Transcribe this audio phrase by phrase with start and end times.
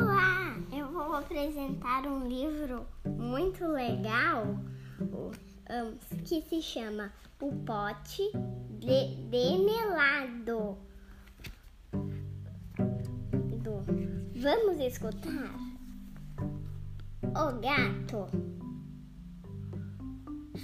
[0.00, 4.44] Olá, eu vou apresentar um livro muito legal
[6.24, 8.30] que se chama O Pote
[8.78, 10.78] de, de Melado.
[13.60, 13.84] Do,
[14.40, 15.52] vamos escutar?
[17.24, 18.28] O gato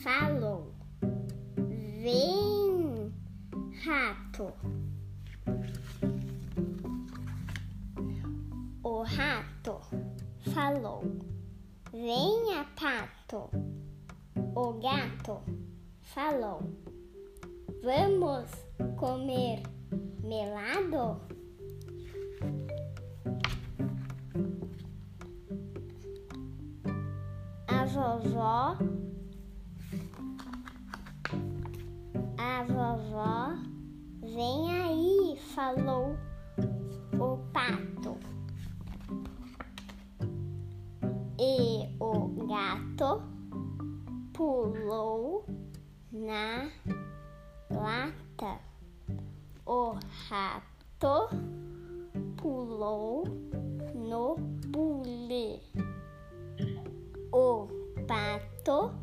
[0.00, 0.72] falou:
[2.00, 3.12] Vem,
[3.84, 4.52] rato.
[9.04, 9.80] Rato
[10.52, 11.02] falou:
[11.92, 13.50] Venha, pato.
[14.56, 15.40] O gato
[16.02, 16.60] falou:
[17.82, 18.50] Vamos
[18.96, 19.62] comer
[20.22, 21.20] melado?
[27.68, 28.78] A vovó,
[32.38, 33.54] a vovó,
[34.22, 36.16] vem aí, falou
[37.18, 38.33] o pato.
[41.46, 43.20] E o gato
[44.32, 45.44] pulou
[46.10, 46.70] na
[47.70, 48.58] lata.
[49.66, 49.94] O
[50.26, 51.28] rato
[52.38, 53.24] pulou
[53.94, 54.36] no
[54.72, 55.60] bule.
[57.30, 57.68] O
[58.08, 58.94] pato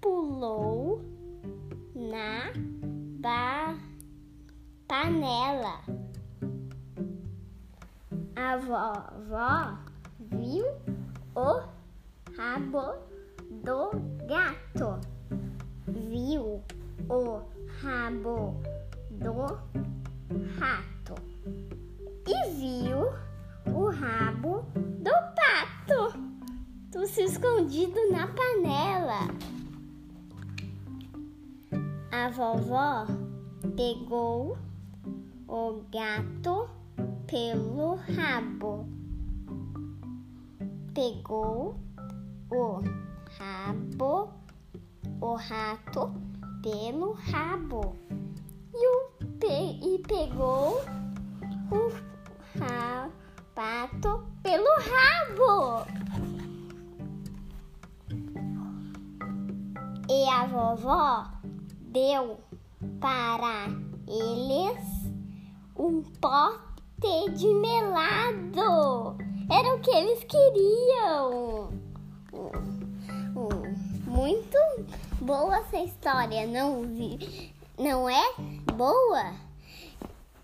[0.00, 1.02] pulou
[1.94, 2.50] na
[4.88, 5.80] panela.
[8.36, 9.78] A vovó
[10.18, 10.64] viu
[11.34, 11.62] o
[12.36, 12.94] rabo
[13.50, 13.90] do
[14.26, 15.00] gato.
[15.86, 16.62] Viu
[17.08, 17.42] o
[17.82, 18.62] rabo
[19.10, 19.32] do
[20.58, 21.14] rato.
[22.26, 23.12] E viu
[23.74, 26.18] o rabo do pato.
[26.92, 29.28] Tudo se escondido na panela.
[32.12, 33.06] A vovó
[33.76, 34.56] pegou
[35.48, 36.68] o gato
[37.26, 38.86] pelo rabo
[40.94, 41.74] pegou
[42.52, 42.80] o
[43.36, 44.32] rabo,
[45.20, 46.14] o rato
[46.62, 47.96] pelo rabo
[48.72, 49.08] e, o
[49.40, 50.80] pe, e pegou
[51.72, 53.10] o ra,
[53.56, 55.84] pato pelo rabo.
[60.08, 61.26] E a vovó
[61.88, 62.38] deu
[63.00, 63.66] para
[64.06, 65.12] eles
[65.76, 69.23] um pote de melado.
[69.56, 71.70] Era o que eles queriam.
[74.04, 74.58] Muito
[75.20, 77.54] boa essa história, não vi?
[77.78, 78.34] Não é
[78.74, 79.32] boa?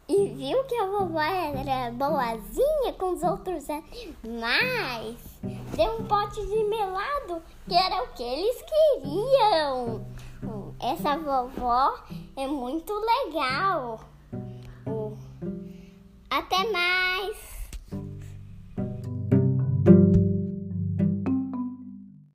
[0.09, 5.19] E viu que a vovó era boazinha com os outros animais?
[5.75, 10.07] Deu um pote de melado, que era o que eles queriam.
[10.79, 11.99] Essa vovó
[12.37, 14.01] é muito legal.
[16.31, 17.10] Até mais!